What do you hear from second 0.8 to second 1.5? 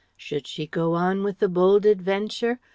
on with the